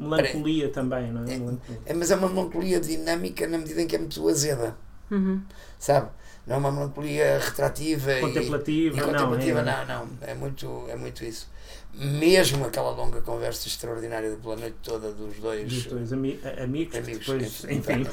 [0.00, 0.82] Melancolia Para...
[0.82, 1.34] também, não é?
[1.34, 1.92] é?
[1.92, 4.76] É, mas é uma melancolia dinâmica na medida em que é muito azeda.
[5.10, 5.42] Uhum.
[5.78, 6.10] Sabe?
[6.46, 10.18] Não é uma melancolia retrativa contemplativa, e, e contemplativa, não, é, não, não.
[10.22, 11.48] É muito, é muito isso.
[11.92, 17.26] Mesmo aquela longa conversa extraordinária pela noite toda dos dois, dos dois ami amigos, amigos,
[17.26, 18.06] depois, enfim,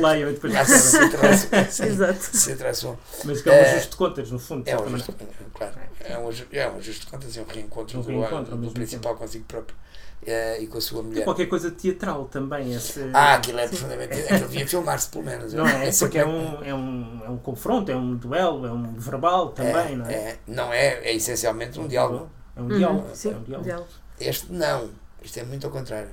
[0.00, 0.98] leiam e depois se
[1.86, 2.22] Exato.
[2.22, 2.98] Se atraçam.
[3.24, 4.68] Mas que é um é, ajuste de contas, no fundo.
[4.68, 5.14] É um ajuste,
[5.54, 8.72] claro, é um, é um ajuste de contas e um reencontro, um reencontro do, do
[8.72, 9.76] principal consigo próprio
[10.22, 11.20] uh, e com a sua mulher.
[11.20, 12.74] E qualquer coisa teatral também.
[12.74, 13.10] Esse...
[13.12, 14.14] Ah, aquilo é profundamente.
[14.14, 15.52] Aquilo devia filmar-se, pelo menos.
[15.52, 15.88] Não é?
[15.88, 19.50] é porque é um, é, um, é um confronto, é um duelo, é um verbal
[19.50, 20.14] também, é, não é?
[20.14, 20.38] é?
[20.46, 22.30] Não é, é essencialmente um diálogo.
[22.54, 23.08] É um diálogo.
[23.08, 23.88] Uhum, sim, é um diálogo.
[24.18, 24.90] Este não.
[25.22, 26.10] Isto é muito ao contrário.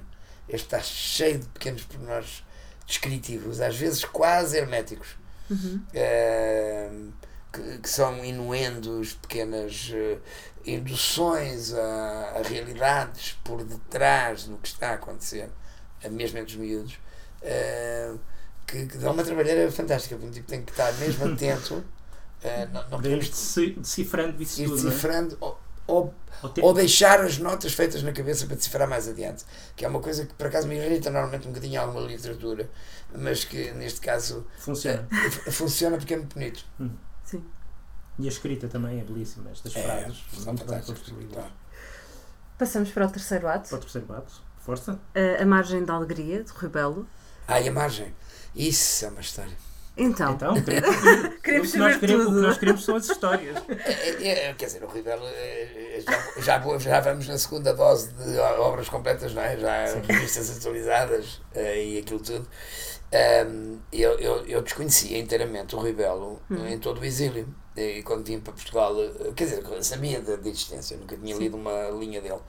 [0.47, 2.43] Este está cheio de pequenos pormenores
[2.85, 5.15] descritivos, às vezes quase herméticos.
[5.49, 5.81] Uhum.
[5.93, 7.13] Uh,
[7.53, 10.19] que, que, são inuendos, pequenas uh,
[10.65, 15.49] induções a, a, realidades por detrás do que está a acontecer,
[16.09, 16.99] mesmo entre os miúdos,
[17.43, 18.19] uh,
[18.65, 21.75] que, que dão uma trabalheira fantástica, porque tipo, tem que estar mesmo atento.
[21.75, 23.29] Uh, não, não podemos,
[23.77, 24.83] decifrando isso ir tudo, é?
[24.83, 26.13] decifrando, ou, ou,
[26.61, 30.25] ou, deixar as notas feitas na cabeça para decifrar mais adiante, que é uma coisa
[30.25, 32.69] que por acaso me irrita normalmente um bocadinho alguma literatura,
[33.15, 35.07] mas que neste caso funciona,
[35.47, 36.65] uh, funciona porque é muito bonito.
[36.79, 36.89] Hum.
[38.19, 40.23] E a escrita também é belíssima, estas é, frases.
[40.45, 41.45] Muito bem construídas.
[42.57, 43.69] Passamos para o terceiro ato.
[43.69, 44.41] Para o terceiro ato.
[44.59, 44.99] Força.
[45.15, 47.07] A, a Margem da Alegria, de Rui Belo.
[47.47, 48.13] Ah, e a Margem.
[48.55, 49.57] Isso é uma história.
[49.95, 50.97] Então, então queremos,
[51.43, 53.57] queremos o, que nós queremos, o que nós queremos são as histórias.
[53.67, 56.01] É, é, é, quer dizer, o Rui Belo, é,
[56.39, 59.57] já, já, já vamos na segunda dose de obras completas, não é?
[59.57, 60.01] Já Sim.
[60.07, 62.47] revistas atualizadas eh, e aquilo tudo.
[63.13, 66.65] Um, eu, eu, eu desconhecia inteiramente o Rui Belo hum.
[66.67, 67.47] em todo o exílio.
[67.75, 71.57] E quando vim para Portugal, eh, quer dizer, sabia da, da existência, nunca tinha lido
[71.57, 72.41] uma linha dele.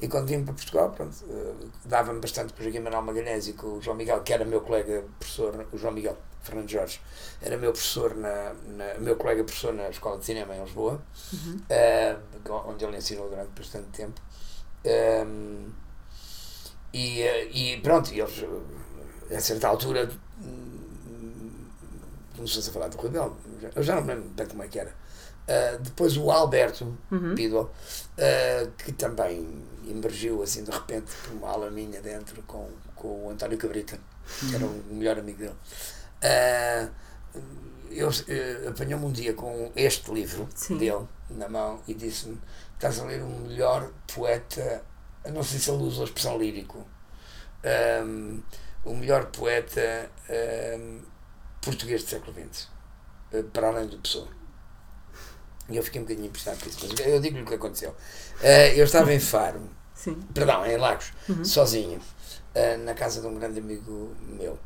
[0.00, 3.52] E quando vim para Portugal, pronto, uh, dava-me bastante com o Joaquim Manuel Magalhães e
[3.52, 7.00] com o João Miguel, que era meu colega professor, o João Miguel Fernando Jorge,
[7.40, 11.00] era meu professor, na, na meu colega professor na Escola de Cinema em Lisboa,
[11.32, 11.60] uhum.
[11.70, 14.20] uh, onde ele ensinou durante bastante tempo.
[14.84, 15.70] Um,
[16.92, 18.44] e, e pronto, eles
[19.34, 20.10] a certa altura
[22.36, 23.36] começou-se a falar do Rui Belo.
[23.74, 24.90] Eu já não me lembro bem como é que era.
[24.90, 27.34] Uh, depois o Alberto uhum.
[27.34, 33.30] Uh, que também emergiu assim de repente por uma ala minha dentro com, com o
[33.30, 33.98] António Cabrita,
[34.40, 35.56] que era o melhor amigo dele.
[36.22, 36.90] Uh,
[37.90, 40.78] eu, uh, apanhou-me um dia com este livro Sim.
[40.78, 42.40] dele na mão e disse-me:
[42.74, 44.82] Estás a ler o melhor poeta,
[45.32, 46.86] não sei se ele usa a expressão lírico,
[48.04, 48.42] um,
[48.84, 50.10] o melhor poeta
[50.78, 51.00] um,
[51.60, 52.68] português do século XX,
[53.42, 54.28] para além do Pessoa.
[55.68, 57.90] E eu fiquei um bocadinho impressionado com isso, mas eu digo-lhe o que aconteceu.
[57.90, 60.20] Uh, eu estava em Faro, Sim.
[60.34, 61.44] perdão, em Lagos, uhum.
[61.44, 64.58] sozinho, uh, na casa de um grande amigo meu,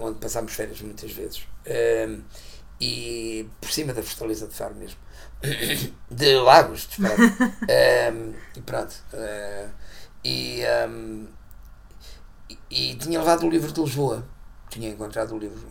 [0.00, 1.46] onde passámos férias muitas vezes.
[2.80, 4.98] e por cima da Fortaleza de Faro mesmo.
[6.10, 6.88] de Lagos,
[8.56, 8.94] e pronto.
[10.24, 10.62] e,
[12.48, 14.24] e, e, tinha levado o livro de Lisboa.
[14.68, 15.68] Tinha encontrado o livro.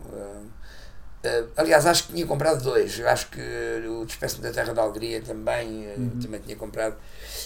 [1.21, 2.97] Uh, aliás, acho que tinha comprado dois.
[2.97, 3.41] Eu acho que
[3.85, 6.19] o Despeço da Terra da Alegria também, uh, uhum.
[6.21, 6.95] também tinha comprado.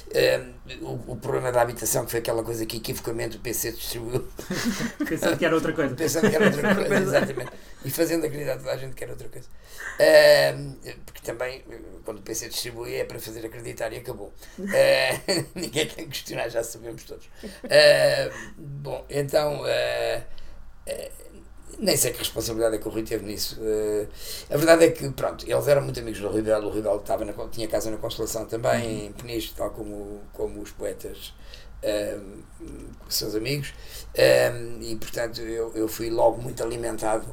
[0.09, 4.27] Uh, o, o, problema da habitação, que foi aquela coisa que equivocamente o PC distribuiu.
[5.09, 5.95] Pensando que era outra coisa.
[5.95, 7.51] Pensando que era outra coisa, exatamente.
[7.83, 9.47] E fazendo acreditar toda a gente que era outra coisa.
[11.03, 11.63] porque também,
[12.05, 14.31] quando o PC distribui, é para fazer acreditar e acabou.
[15.55, 17.27] ninguém tem que questionar, já sabemos todos.
[18.55, 19.63] bom, então
[21.79, 23.59] nem sei que responsabilidade é que o Rui teve nisso.
[23.59, 24.07] Uh,
[24.49, 26.67] a verdade é que, pronto, eles eram muito amigos do Rui Belo.
[26.67, 29.05] O Rui Belo estava na, tinha casa na Constelação também, uhum.
[29.07, 31.33] em Peniche, tal como, como os poetas,
[31.83, 32.43] uh,
[33.09, 33.69] seus amigos.
[34.15, 37.27] Uh, e, portanto, eu, eu fui logo muito alimentado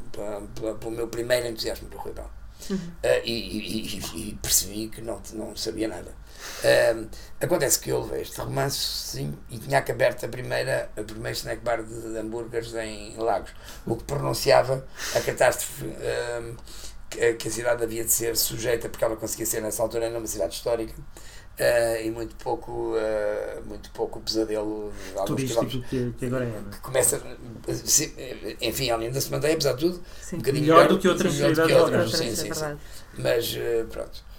[0.81, 2.31] pelo meu primeiro entusiasmo do Rui Belo.
[2.69, 2.79] Uhum.
[3.25, 6.15] E, e, e, percebi que não, não sabia nada.
[7.41, 11.63] Acontece que eu levei este romance sim, e tinha aberto a primeira, a primeira snack
[11.65, 13.53] bar de, de hambúrgueres em Lagos,
[13.87, 16.57] o que pronunciava a catástrofe uh,
[17.09, 20.27] que, que, a cidade havia de ser sujeita, porque ela conseguia ser nessa altura numa
[20.27, 20.95] cidade histórica.
[21.59, 24.93] Uh, e muito pouco, uh, muito pouco pesadelo
[25.27, 26.71] turístico que, que, agora é.
[26.71, 27.23] Que começa,
[28.63, 30.37] enfim, ela ainda se mantém, apesar de tudo, sim.
[30.37, 32.17] um bocadinho melhor, melhor do que outras cidades.
[32.17, 32.79] Sim, sim, sim.
[33.19, 34.30] Mas uh, pronto.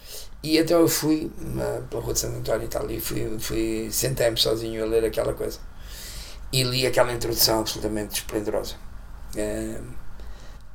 [0.43, 3.89] E então eu fui na, pela Rua de Santo António e tal, e fui, fui
[3.91, 5.59] sentei-me sozinho a ler aquela coisa.
[6.51, 8.75] E li aquela introdução absolutamente esplendorosa.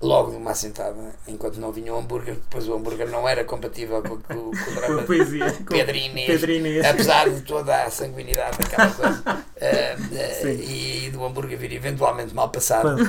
[0.00, 4.02] Logo de uma assentada, enquanto não vinha o hambúrguer, depois o hambúrguer não era compatível
[4.02, 7.82] com, com, com o drama com poesia, de Pedro Inês, Pedro Inês, apesar de toda
[7.82, 13.06] a sanguinidade daquela coisa uh, uh, e do hambúrguer vir eventualmente mal passado, uh,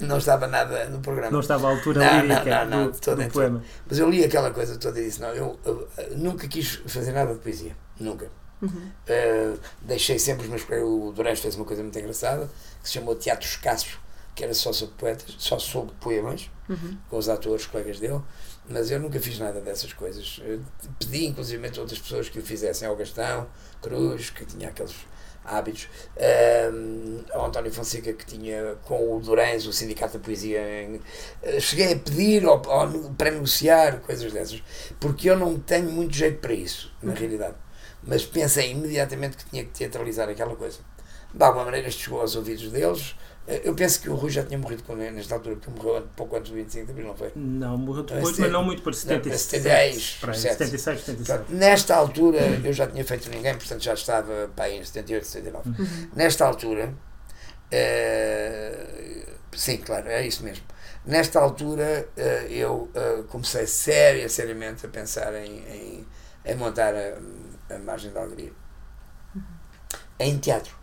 [0.04, 1.30] não estava nada no programa.
[1.30, 3.62] Não estava à altura não, lírica não, não, do, do poema.
[3.88, 7.12] Mas eu li aquela coisa toda e disse: Não, eu, eu, eu nunca quis fazer
[7.12, 8.30] nada de poesia, nunca.
[8.60, 8.90] Uhum.
[9.82, 10.66] deixei sempre os meus.
[10.82, 12.50] O Durães fez uma coisa muito engraçada
[12.82, 14.00] que se chamou Teatro Escasso
[14.38, 16.96] que era só sobre poetas, só sobre poemas, uhum.
[17.10, 18.20] com os atores, colegas dele,
[18.68, 20.40] mas eu nunca fiz nada dessas coisas.
[20.44, 20.60] Eu
[20.96, 23.48] pedi, inclusive, a outras pessoas que o fizessem, ao Gastão,
[23.82, 24.94] Cruz, que tinha aqueles
[25.48, 25.88] hábitos,
[26.72, 30.60] um, ao António Fonseca, que tinha com o Durães, o Sindicato da Poesia.
[31.42, 34.62] Eh, cheguei a pedir ou, ou para negociar coisas dessas,
[35.00, 37.56] porque eu não tenho muito jeito para isso, na realidade.
[38.02, 40.78] Mas pensei imediatamente que tinha que teatralizar aquela coisa.
[41.34, 43.14] De alguma maneira, isto chegou aos ouvidos deles
[43.48, 46.36] eu penso que o Rui já tinha morrido com ele nesta altura, porque morreu pouco
[46.36, 47.32] antes do 25 de abril, não foi?
[47.34, 50.18] Não, morreu depois, mas não muito por 76.
[50.20, 51.54] 76, 76, 77.
[51.54, 55.68] Nesta altura eu já tinha feito ninguém, portanto já estava pá, em 78, 79.
[55.70, 56.08] Uhum.
[56.14, 56.92] Nesta altura,
[57.72, 60.64] uh, sim, claro, é isso mesmo.
[61.06, 62.20] Nesta altura uh,
[62.52, 66.06] eu uh, comecei séria, seriamente a pensar em, em,
[66.44, 68.52] em montar a, a margem da alegria.
[69.34, 69.42] Uhum.
[70.20, 70.77] Em teatro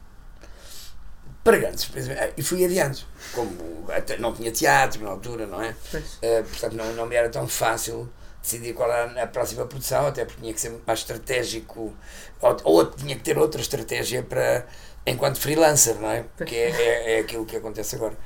[1.46, 1.88] para grandes
[2.36, 2.98] e fui adiando.
[3.32, 5.76] Como até não tinha teatro na altura não é?
[5.94, 10.26] Uh, portanto não, não me era tão fácil decidir qual era a próxima produção até
[10.26, 11.94] porque tinha que ser mais estratégico
[12.42, 14.66] ou, ou tinha que ter outra estratégia para
[15.06, 16.26] enquanto freelancer não é?
[16.44, 18.18] Que é, é, é aquilo que acontece agora.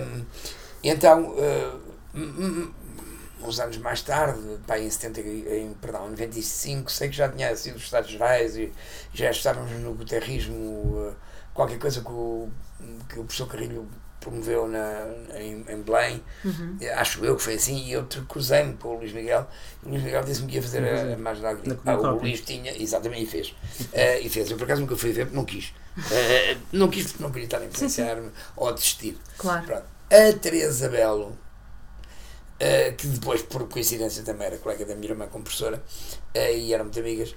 [0.00, 0.24] Um,
[0.84, 2.74] então uh,
[3.42, 7.54] uns anos mais tarde, pá, em 70, em, perdão, em 95, sei que já tinha
[7.56, 8.72] sido os Estados Gerais e
[9.12, 11.16] já estávamos no guterrismo
[11.58, 12.48] qualquer coisa que o,
[13.08, 13.88] que o professor Carrilho
[14.20, 16.78] promoveu na, em, em Belém, uhum.
[16.94, 19.44] acho eu que foi assim, e eu cruzei-me para o Luís Miguel,
[19.82, 21.10] e o Luís Miguel disse-me que ia fazer uhum.
[21.10, 21.76] a, a margem da.
[21.84, 23.48] Ah, o Luís tinha, exatamente, e fez.
[23.48, 24.48] Uh, e fez.
[24.48, 25.74] Eu por acaso nunca fui ver, porque não quis.
[25.96, 29.18] Uh, não quis porque não queria estar a influenciar-me ou a desistir.
[29.36, 29.66] Claro.
[29.66, 29.84] Pronto.
[30.10, 35.42] A Teresa Belo, uh, que depois, por coincidência, também era colega da minha irmã como
[35.42, 35.82] professora,
[36.32, 37.34] e eram muito amigas,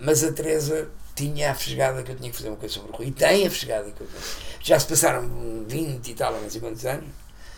[0.00, 2.94] mas a Teresa tinha a fesgada que eu tinha que fazer uma coisa sobre o
[2.94, 3.06] Rui.
[3.06, 4.08] E tem a fesgada que eu
[4.60, 7.08] Já se passaram 20 e tal, não sei quantos anos.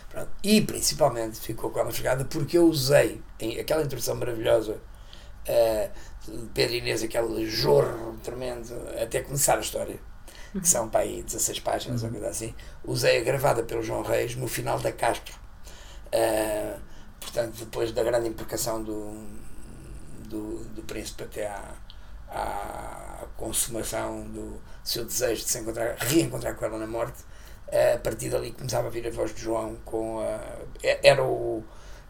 [0.08, 0.30] Pronto.
[0.42, 4.78] E principalmente ficou com a fesgada porque eu usei em, aquela introdução maravilhosa
[5.48, 9.98] uh, de Pedro Inês, aquele jorro tremendo, até começar a história.
[10.52, 12.54] Que são para aí 16 páginas ou coisa assim.
[12.82, 15.34] Usei a gravada pelo João Reis no final da Castro.
[16.06, 16.80] Uh,
[17.20, 19.26] portanto, depois da grande implicação do,
[20.26, 21.74] do, do príncipe até à,
[22.30, 27.24] à consumação do seu desejo de se encontrar, reencontrar com ela na morte,
[27.94, 30.40] a partir dali começava a vir a voz de João com a,
[31.02, 31.62] era o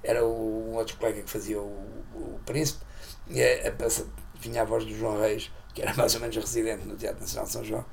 [0.03, 1.67] era o outro colega que fazia o,
[2.15, 2.85] o príncipe
[3.29, 6.87] e a, a, vinha a voz do João Reis que era mais ou menos residente
[6.87, 7.85] no Teatro Nacional de São João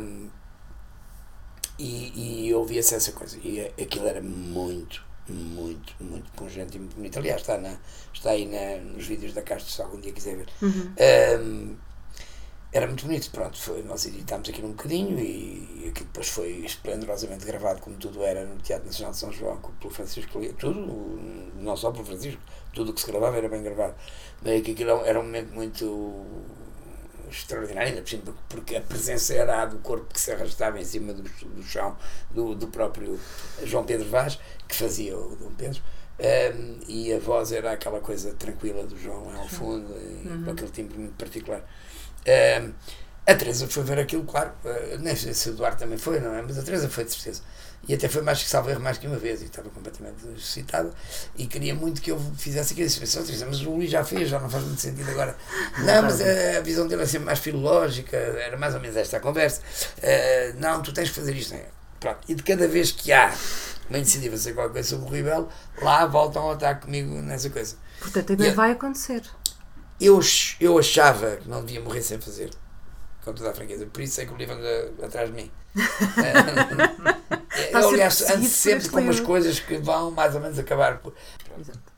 [0.00, 0.30] um,
[1.78, 7.18] e, e ouvia-se essa coisa e aquilo era muito muito, muito pungente e muito bonito.
[7.18, 7.76] Aliás, está, na,
[8.12, 10.48] está aí na, nos vídeos da Castro, se algum dia quiser ver.
[10.62, 10.94] Uhum.
[11.40, 11.76] Um,
[12.72, 16.50] era muito bonito, pronto, foi, nós editámos aquilo um bocadinho e, e aquilo depois foi
[16.64, 20.78] esplendorosamente gravado, como tudo era no Teatro Nacional de São João, pelo Francisco tudo,
[21.56, 22.40] não só pelo Francisco,
[22.72, 23.94] tudo o que se gravava era bem gravado.
[24.40, 26.24] Daí que aquilo era um momento muito
[27.30, 31.22] extraordinário, ainda porque a presença era a do corpo que se arrastava em cima do,
[31.22, 31.96] do chão
[32.30, 33.18] do, do próprio
[33.64, 34.38] João Pedro Vaz,
[34.68, 35.80] que fazia o Dom Pedro.
[36.20, 40.42] Um, e a voz era aquela coisa tranquila do João ao fundo, uhum.
[40.44, 41.62] com aquele timbre muito particular.
[42.60, 42.72] Um,
[43.26, 46.34] a Teresa foi ver aquilo, claro, uh, nem sei se o Eduardo também foi, não
[46.34, 46.42] é?
[46.42, 47.42] Mas a Teresa foi de certeza.
[47.88, 50.92] E até foi mais que salvo mais que uma vez, e estava completamente excitada.
[51.36, 52.88] E queria muito que eu fizesse aquilo.
[53.46, 55.36] Mas o Luís já fez, já não faz muito sentido agora.
[55.78, 59.20] Não, mas a, visão dele é sempre mais filológica, era mais ou menos esta a
[59.20, 59.62] conversa.
[59.98, 61.54] Uh, não, tu tens que fazer isto.
[61.54, 61.66] Não é?
[61.98, 62.18] Pronto.
[62.28, 63.34] E de cada vez que há
[63.88, 65.48] uma iniciativa ser qualquer coisa sobre o Ribel,
[65.82, 67.76] lá voltam a estar comigo nessa coisa.
[67.98, 69.22] Portanto, ainda vai acontecer.
[70.00, 70.20] Eu,
[70.60, 72.50] eu achava que não devia morrer sem fazer,
[73.24, 73.86] com toda a franqueza.
[73.86, 75.50] Por isso é que o livro anda atrás de mim.
[77.72, 81.14] eu, aliás, ando sempre com umas coisas que vão mais ou menos acabar por.
[81.58, 81.90] Exato.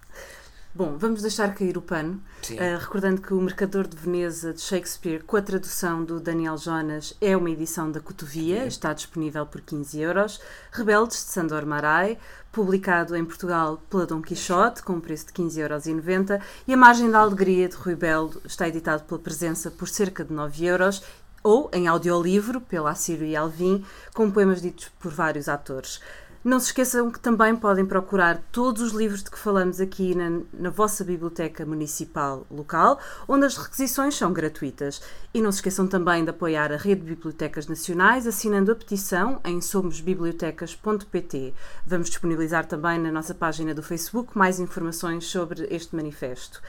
[0.74, 5.22] Bom, vamos deixar cair o pano, uh, recordando que o Mercador de Veneza de Shakespeare,
[5.22, 10.00] com a tradução do Daniel Jonas, é uma edição da Cotovia, está disponível por 15
[10.00, 10.40] euros.
[10.70, 12.16] Rebeldes, de Sandor Marai,
[12.50, 16.46] publicado em Portugal pela Dom Quixote, com um preço de 15,90 euros.
[16.66, 20.32] E A Margem da Alegria, de Rui Belo, está editado pela Presença por cerca de
[20.32, 21.02] 9 euros
[21.42, 26.00] ou em audiolivro, pela Assírio e Alvim, com poemas ditos por vários atores.
[26.44, 30.40] Não se esqueçam que também podem procurar todos os livros de que falamos aqui na,
[30.52, 35.00] na, vossa biblioteca municipal local, onde as requisições são gratuitas.
[35.32, 39.40] E não se esqueçam também de apoiar a Rede de Bibliotecas Nacionais assinando a petição
[39.44, 41.54] em somosbibliotecas.pt.
[41.86, 46.60] Vamos disponibilizar também na nossa página do Facebook mais informações sobre este manifesto.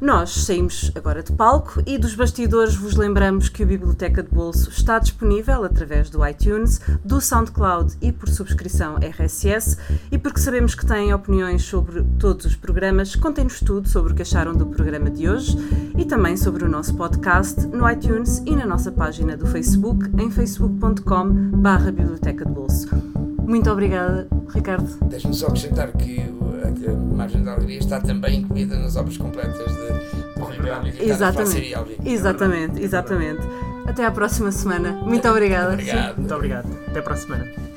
[0.00, 4.68] Nós saímos agora de palco e dos bastidores vos lembramos que a Biblioteca de Bolso
[4.68, 9.76] está disponível através do iTunes, do SoundCloud e por subscrição RSS
[10.10, 14.22] e porque sabemos que têm opiniões sobre todos os programas, contem-nos tudo sobre o que
[14.22, 15.56] acharam do programa de hoje
[15.96, 20.30] e também sobre o nosso podcast no iTunes e na nossa página do Facebook em
[20.30, 22.88] facebook.com/barra Biblioteca de Bolso.
[23.46, 24.88] Muito obrigada, Ricardo.
[25.08, 30.40] Deixe-me só acrescentar que a Margem da Alegria está também incluída nas obras completas de
[30.40, 30.56] Rui
[31.00, 31.74] Exatamente.
[32.04, 33.42] Exatamente, exatamente.
[33.86, 34.92] Até à próxima semana.
[34.92, 35.72] Muito obrigada.
[35.74, 36.16] Obrigado.
[36.18, 36.78] Muito obrigado.
[36.88, 37.75] Até para a semana.